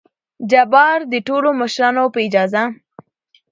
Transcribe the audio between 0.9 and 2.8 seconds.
دې ټولو مشرانو په اجازه!